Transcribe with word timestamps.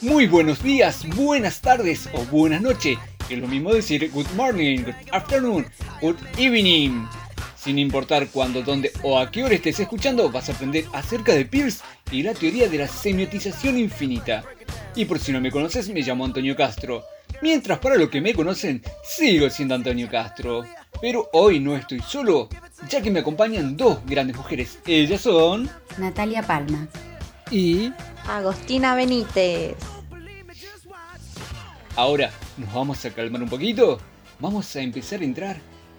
Muy 0.00 0.26
buenos 0.26 0.62
días, 0.62 1.06
buenas 1.16 1.60
tardes 1.60 2.08
o 2.12 2.24
buenas 2.26 2.60
noches. 2.60 2.98
Es 3.30 3.38
lo 3.38 3.48
mismo 3.48 3.72
decir 3.72 4.10
good 4.12 4.26
morning, 4.36 4.80
good 4.84 4.94
afternoon, 5.12 5.66
good 6.00 6.16
evening. 6.36 7.06
Sin 7.56 7.78
importar 7.78 8.28
cuándo, 8.28 8.62
dónde 8.62 8.92
o 9.02 9.18
a 9.18 9.30
qué 9.30 9.42
hora 9.42 9.54
estés 9.54 9.80
escuchando, 9.80 10.30
vas 10.30 10.48
a 10.48 10.52
aprender 10.52 10.84
acerca 10.92 11.32
de 11.32 11.46
Pierce 11.46 11.82
y 12.10 12.22
la 12.22 12.34
teoría 12.34 12.68
de 12.68 12.78
la 12.78 12.88
semiotización 12.88 13.78
infinita. 13.78 14.44
Y 14.94 15.06
por 15.06 15.18
si 15.18 15.32
no 15.32 15.40
me 15.40 15.50
conoces, 15.50 15.88
me 15.88 16.02
llamo 16.02 16.24
Antonio 16.24 16.54
Castro. 16.54 17.04
Mientras 17.40 17.78
para 17.78 17.96
los 17.96 18.10
que 18.10 18.20
me 18.20 18.34
conocen, 18.34 18.82
sigo 19.04 19.48
siendo 19.48 19.74
Antonio 19.74 20.08
Castro. 20.10 20.64
Pero 21.02 21.28
hoy 21.32 21.58
no 21.58 21.74
estoy 21.74 21.98
solo, 21.98 22.48
ya 22.88 23.02
que 23.02 23.10
me 23.10 23.18
acompañan 23.18 23.76
dos 23.76 23.98
grandes 24.06 24.36
mujeres. 24.36 24.78
Ellas 24.86 25.22
son... 25.22 25.68
Natalia 25.98 26.44
Palma. 26.44 26.86
Y... 27.50 27.92
Agostina 28.28 28.94
Benítez. 28.94 29.74
Ahora, 31.96 32.30
¿nos 32.56 32.72
vamos 32.72 33.04
a 33.04 33.10
calmar 33.10 33.42
un 33.42 33.48
poquito? 33.48 33.98
Vamos 34.38 34.76
a 34.76 34.80
empezar 34.80 35.22
a 35.22 35.24
entrar 35.24 35.56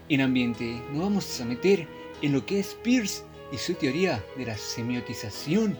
en 0.07 0.21
ambiente. 0.21 0.81
Nos 0.93 1.03
vamos 1.03 1.41
a 1.41 1.43
meter 1.43 1.85
en 2.21 2.31
lo 2.31 2.45
que 2.45 2.61
es 2.61 2.77
Pierce 2.81 3.23
y 3.51 3.57
su 3.57 3.73
teoría 3.73 4.23
de 4.37 4.45
la 4.45 4.57
semiotización 4.57 5.77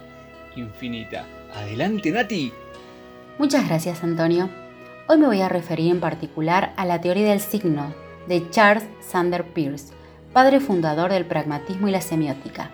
infinita. 0.57 1.26
Adelante, 1.55 2.12
Nati. 2.12 2.51
Muchas 3.40 3.65
gracias, 3.70 4.03
Antonio. 4.03 4.49
Hoy 5.07 5.17
me 5.17 5.27
voy 5.27 5.40
a 5.40 5.48
referir 5.48 5.91
en 5.91 6.01
particular 6.01 6.73
a 6.76 6.85
la 6.85 6.99
teoría 6.99 7.29
del 7.29 7.40
signo 7.40 8.02
de 8.27 8.50
Charles 8.50 8.86
Sander 9.02 9.45
Peirce, 9.54 9.94
padre 10.34 10.59
fundador 10.59 11.12
del 11.12 11.26
pragmatismo 11.26 11.88
y 11.88 11.91
la 11.91 12.02
semiótica. 12.02 12.72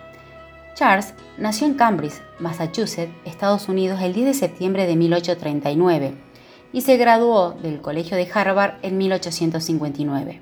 Charles 0.74 1.14
nació 1.36 1.66
en 1.66 1.74
Cambridge, 1.74 2.22
Massachusetts, 2.38 3.12
Estados 3.24 3.68
Unidos, 3.68 4.00
el 4.00 4.14
10 4.14 4.26
de 4.26 4.34
septiembre 4.34 4.86
de 4.86 4.96
1839 4.96 6.14
y 6.72 6.82
se 6.82 6.96
graduó 6.96 7.52
del 7.52 7.80
Colegio 7.80 8.16
de 8.16 8.28
Harvard 8.32 8.74
en 8.82 8.96
1859. 8.96 10.40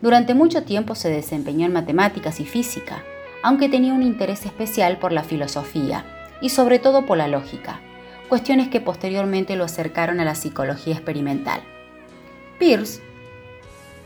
Durante 0.00 0.34
mucho 0.34 0.64
tiempo 0.64 0.94
se 0.94 1.08
desempeñó 1.08 1.66
en 1.66 1.72
matemáticas 1.72 2.38
y 2.40 2.44
física, 2.44 3.02
aunque 3.42 3.68
tenía 3.68 3.94
un 3.94 4.02
interés 4.02 4.44
especial 4.46 4.98
por 4.98 5.12
la 5.12 5.24
filosofía 5.24 6.04
y 6.40 6.50
sobre 6.50 6.78
todo 6.78 7.06
por 7.06 7.16
la 7.16 7.28
lógica, 7.28 7.80
cuestiones 8.28 8.68
que 8.68 8.80
posteriormente 8.80 9.56
lo 9.56 9.64
acercaron 9.64 10.20
a 10.20 10.24
la 10.24 10.34
psicología 10.34 10.94
experimental. 10.94 11.62
Peirce 12.58 13.00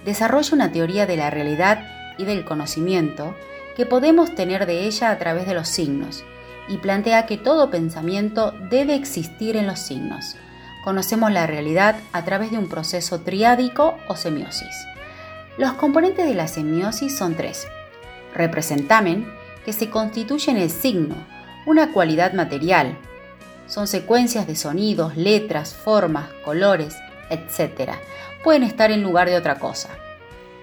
desarrolla 0.09 0.55
una 0.55 0.73
teoría 0.73 1.05
de 1.05 1.19
la 1.19 1.29
realidad 1.29 1.87
y 2.17 2.25
del 2.25 2.47
conocimiento 2.47 3.37
que 3.77 3.85
podemos 3.85 4.35
tener 4.35 4.65
de 4.65 4.87
ella 4.87 5.11
a 5.11 5.19
través 5.19 5.47
de 5.47 5.53
los 5.53 5.69
signos, 5.69 6.25
y 6.67 6.79
plantea 6.79 7.27
que 7.27 7.37
todo 7.37 7.71
pensamiento 7.71 8.55
debe 8.71 8.95
existir 8.95 9.55
en 9.55 9.67
los 9.67 9.81
signos. 9.81 10.35
Conocemos 10.83 11.31
la 11.31 11.47
realidad 11.47 11.97
a 12.13 12.25
través 12.25 12.51
de 12.51 12.57
un 12.57 12.71
proceso 12.71 13.21
triádico 13.21 13.99
o 14.09 14.17
semiosis. 14.17 14.75
Los 15.59 15.75
componentes 15.75 16.27
de 16.27 16.35
la 16.35 16.49
semiosis 16.49 17.19
son 17.19 17.35
tres. 17.35 17.69
Representamen, 18.35 19.31
que 19.67 19.75
se 19.75 19.91
constituye 19.91 20.51
en 20.51 20.57
el 20.57 20.71
signo, 20.71 21.17
una 21.67 21.93
cualidad 21.93 22.33
material. 22.33 22.97
Son 23.67 23.87
secuencias 23.87 24.47
de 24.47 24.57
sonidos, 24.57 25.19
letras, 25.19 25.75
formas, 25.75 26.31
colores, 26.47 26.97
etc. 27.31 27.93
Pueden 28.43 28.63
estar 28.63 28.91
en 28.91 29.03
lugar 29.03 29.29
de 29.29 29.37
otra 29.37 29.59
cosa. 29.59 29.91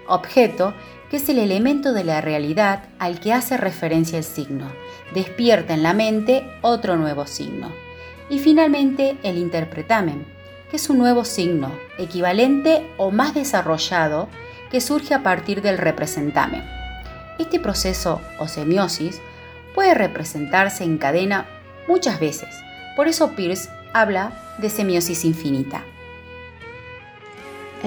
Objeto, 0.06 0.74
que 1.10 1.16
es 1.18 1.28
el 1.28 1.38
elemento 1.38 1.92
de 1.92 2.04
la 2.04 2.20
realidad 2.20 2.84
al 2.98 3.20
que 3.20 3.32
hace 3.32 3.56
referencia 3.56 4.18
el 4.18 4.24
signo. 4.24 4.70
Despierta 5.14 5.74
en 5.74 5.82
la 5.82 5.94
mente 5.94 6.48
otro 6.62 6.96
nuevo 6.96 7.26
signo. 7.26 7.72
Y 8.28 8.38
finalmente 8.38 9.16
el 9.22 9.38
interpretamen, 9.38 10.26
que 10.70 10.76
es 10.76 10.90
un 10.90 10.98
nuevo 10.98 11.24
signo, 11.24 11.72
equivalente 11.98 12.86
o 12.96 13.10
más 13.10 13.34
desarrollado, 13.34 14.28
que 14.70 14.80
surge 14.80 15.14
a 15.14 15.22
partir 15.22 15.62
del 15.62 15.78
representamen. 15.78 16.64
Este 17.38 17.60
proceso 17.60 18.20
o 18.38 18.48
semiosis 18.48 19.20
puede 19.74 19.94
representarse 19.94 20.82
en 20.82 20.98
cadena 20.98 21.46
muchas 21.86 22.18
veces, 22.18 22.48
por 22.96 23.08
eso 23.08 23.32
Peirce 23.32 23.68
habla 23.92 24.32
de 24.58 24.70
semiosis 24.70 25.24
infinita. 25.24 25.84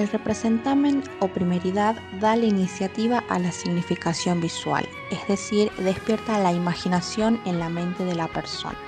El 0.00 0.08
representamen 0.08 1.04
o 1.18 1.28
primeridad 1.28 1.94
da 2.20 2.34
la 2.34 2.46
iniciativa 2.46 3.22
a 3.28 3.38
la 3.38 3.52
significación 3.52 4.40
visual, 4.40 4.88
es 5.10 5.28
decir, 5.28 5.70
despierta 5.76 6.38
la 6.38 6.54
imaginación 6.54 7.38
en 7.44 7.58
la 7.58 7.68
mente 7.68 8.06
de 8.06 8.14
la 8.14 8.26
persona, 8.26 8.78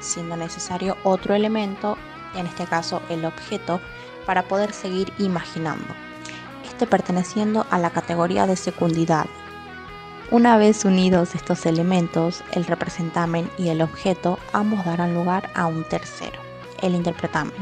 siendo 0.00 0.38
necesario 0.38 0.96
otro 1.04 1.34
elemento, 1.34 1.98
en 2.34 2.46
este 2.46 2.64
caso 2.64 3.02
el 3.10 3.26
objeto, 3.26 3.78
para 4.24 4.44
poder 4.44 4.72
seguir 4.72 5.12
imaginando, 5.18 5.84
este 6.64 6.86
perteneciendo 6.86 7.66
a 7.70 7.78
la 7.78 7.90
categoría 7.90 8.46
de 8.46 8.56
secundidad. 8.56 9.26
Una 10.30 10.56
vez 10.56 10.86
unidos 10.86 11.34
estos 11.34 11.66
elementos, 11.66 12.42
el 12.52 12.64
representamen 12.64 13.50
y 13.58 13.68
el 13.68 13.82
objeto, 13.82 14.38
ambos 14.54 14.82
darán 14.86 15.12
lugar 15.12 15.50
a 15.54 15.66
un 15.66 15.84
tercero, 15.84 16.40
el 16.80 16.94
interpretamen 16.94 17.52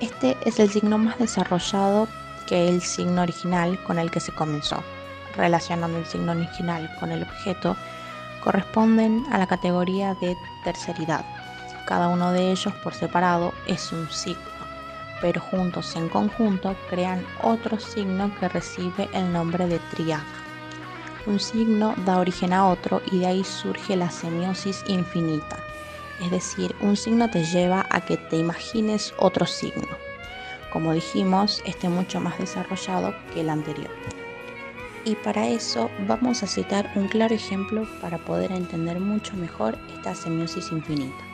este 0.00 0.36
es 0.44 0.58
el 0.58 0.70
signo 0.70 0.98
más 0.98 1.18
desarrollado 1.18 2.08
que 2.46 2.68
el 2.68 2.80
signo 2.80 3.22
original 3.22 3.78
con 3.84 3.98
el 3.98 4.10
que 4.10 4.20
se 4.20 4.32
comenzó. 4.32 4.82
Relacionando 5.36 5.98
el 5.98 6.06
signo 6.06 6.32
original 6.32 6.90
con 6.98 7.12
el 7.12 7.22
objeto, 7.22 7.76
corresponden 8.42 9.26
a 9.30 9.38
la 9.38 9.46
categoría 9.46 10.14
de 10.14 10.36
terceridad. 10.64 11.24
Cada 11.86 12.08
uno 12.08 12.32
de 12.32 12.50
ellos 12.50 12.72
por 12.82 12.94
separado 12.94 13.52
es 13.66 13.92
un 13.92 14.10
signo, 14.10 14.40
pero 15.20 15.40
juntos 15.40 15.94
en 15.96 16.08
conjunto 16.08 16.74
crean 16.88 17.24
otro 17.42 17.78
signo 17.78 18.30
que 18.40 18.48
recibe 18.48 19.08
el 19.12 19.32
nombre 19.32 19.66
de 19.66 19.78
triada. 19.90 20.24
Un 21.26 21.38
signo 21.38 21.94
da 22.06 22.18
origen 22.18 22.52
a 22.52 22.68
otro 22.68 23.02
y 23.12 23.18
de 23.18 23.26
ahí 23.26 23.44
surge 23.44 23.96
la 23.96 24.10
semiosis 24.10 24.82
infinita 24.86 25.69
es 26.20 26.30
decir, 26.30 26.74
un 26.80 26.96
signo 26.96 27.30
te 27.30 27.44
lleva 27.44 27.86
a 27.90 28.00
que 28.04 28.16
te 28.16 28.36
imagines 28.36 29.14
otro 29.18 29.46
signo. 29.46 29.88
Como 30.72 30.92
dijimos, 30.92 31.62
este 31.64 31.88
mucho 31.88 32.20
más 32.20 32.38
desarrollado 32.38 33.14
que 33.32 33.40
el 33.40 33.50
anterior. 33.50 33.90
Y 35.04 35.14
para 35.16 35.48
eso 35.48 35.90
vamos 36.06 36.42
a 36.42 36.46
citar 36.46 36.92
un 36.94 37.08
claro 37.08 37.34
ejemplo 37.34 37.86
para 38.00 38.18
poder 38.18 38.52
entender 38.52 39.00
mucho 39.00 39.34
mejor 39.34 39.78
esta 39.96 40.14
semiosis 40.14 40.70
infinita. 40.70 41.24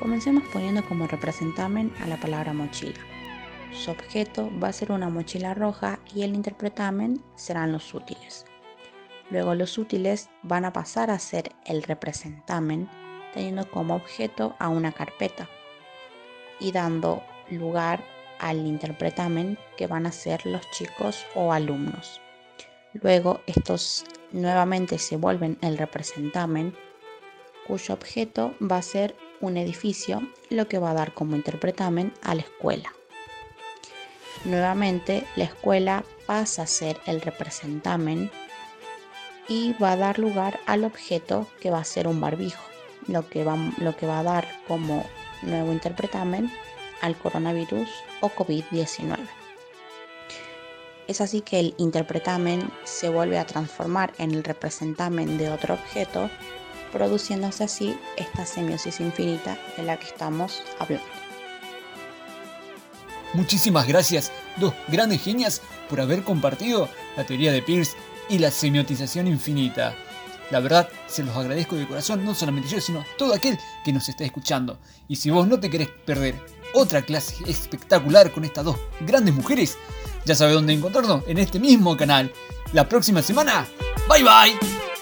Comencemos 0.00 0.42
poniendo 0.52 0.84
como 0.86 1.06
representamen 1.06 1.92
a 2.02 2.06
la 2.06 2.16
palabra 2.18 2.52
mochila. 2.52 2.98
Su 3.72 3.90
objeto 3.90 4.50
va 4.62 4.68
a 4.68 4.72
ser 4.72 4.90
una 4.90 5.08
mochila 5.08 5.52
roja 5.52 5.98
y 6.14 6.22
el 6.22 6.34
interpretamen 6.34 7.22
serán 7.34 7.72
los 7.72 7.92
útiles. 7.92 8.46
Luego 9.30 9.54
los 9.54 9.78
útiles 9.78 10.30
van 10.42 10.64
a 10.64 10.72
pasar 10.72 11.10
a 11.10 11.18
ser 11.18 11.52
el 11.66 11.82
representamen 11.82 12.88
teniendo 13.34 13.68
como 13.68 13.96
objeto 13.96 14.54
a 14.58 14.68
una 14.68 14.92
carpeta 14.92 15.48
y 16.60 16.72
dando 16.72 17.22
lugar 17.50 18.02
al 18.38 18.58
interpretamen 18.66 19.58
que 19.76 19.86
van 19.86 20.06
a 20.06 20.12
ser 20.12 20.46
los 20.46 20.68
chicos 20.70 21.26
o 21.34 21.52
alumnos. 21.52 22.20
Luego 22.94 23.40
estos 23.46 24.04
nuevamente 24.32 24.98
se 24.98 25.16
vuelven 25.16 25.58
el 25.60 25.76
representamen 25.76 26.74
cuyo 27.66 27.94
objeto 27.94 28.54
va 28.60 28.76
a 28.76 28.82
ser 28.82 29.16
un 29.40 29.56
edificio, 29.56 30.22
lo 30.50 30.68
que 30.68 30.78
va 30.78 30.90
a 30.90 30.94
dar 30.94 31.12
como 31.12 31.34
interpretamen 31.34 32.12
a 32.22 32.34
la 32.34 32.42
escuela. 32.42 32.92
Nuevamente 34.44 35.24
la 35.36 35.44
escuela 35.44 36.04
pasa 36.26 36.62
a 36.62 36.66
ser 36.66 37.00
el 37.06 37.20
representamen 37.20 38.30
y 39.48 39.72
va 39.74 39.92
a 39.92 39.96
dar 39.96 40.18
lugar 40.18 40.60
al 40.66 40.84
objeto 40.84 41.48
que 41.60 41.70
va 41.70 41.78
a 41.78 41.84
ser 41.84 42.06
un 42.06 42.20
barbijo 42.20 42.73
lo 43.08 43.28
que 43.28 43.44
va, 43.44 43.56
lo 43.78 43.96
que 43.96 44.06
va 44.06 44.20
a 44.20 44.22
dar 44.22 44.48
como 44.66 45.04
nuevo 45.42 45.72
interpretamen 45.72 46.50
al 47.00 47.16
coronavirus 47.16 47.88
o 48.20 48.30
COVID-19. 48.30 49.18
Es 51.06 51.20
así 51.20 51.42
que 51.42 51.60
el 51.60 51.74
interpretamen 51.76 52.70
se 52.84 53.10
vuelve 53.10 53.38
a 53.38 53.46
transformar 53.46 54.14
en 54.18 54.30
el 54.30 54.42
representamen 54.42 55.36
de 55.36 55.50
otro 55.50 55.74
objeto, 55.74 56.30
produciéndose 56.92 57.64
así 57.64 57.96
esta 58.16 58.46
semiosis 58.46 59.00
infinita 59.00 59.58
de 59.76 59.82
la 59.82 59.98
que 59.98 60.06
estamos 60.06 60.62
hablando. 60.78 61.04
Muchísimas 63.34 63.86
gracias, 63.86 64.32
dos 64.56 64.72
grandes 64.88 65.20
genias, 65.22 65.60
por 65.90 66.00
haber 66.00 66.22
compartido 66.22 66.88
la 67.16 67.26
teoría 67.26 67.52
de 67.52 67.62
Peirce 67.62 67.96
y 68.28 68.38
la 68.38 68.50
semiotización 68.50 69.26
infinita. 69.26 69.94
La 70.50 70.60
verdad, 70.60 70.88
se 71.06 71.22
los 71.22 71.36
agradezco 71.36 71.76
de 71.76 71.86
corazón, 71.88 72.24
no 72.24 72.34
solamente 72.34 72.68
yo, 72.68 72.80
sino 72.80 73.04
todo 73.18 73.34
aquel 73.34 73.58
que 73.84 73.92
nos 73.92 74.08
está 74.08 74.24
escuchando. 74.24 74.78
Y 75.08 75.16
si 75.16 75.30
vos 75.30 75.46
no 75.46 75.58
te 75.58 75.70
querés 75.70 75.88
perder 76.04 76.34
otra 76.74 77.02
clase 77.02 77.36
espectacular 77.46 78.30
con 78.30 78.44
estas 78.44 78.64
dos 78.64 78.76
grandes 79.00 79.34
mujeres, 79.34 79.78
ya 80.24 80.34
sabes 80.34 80.54
dónde 80.54 80.72
encontrarnos, 80.72 81.22
en 81.26 81.38
este 81.38 81.58
mismo 81.58 81.96
canal. 81.96 82.32
La 82.72 82.88
próxima 82.88 83.22
semana 83.22 83.66
Bye 84.08 84.22
bye. 84.22 84.93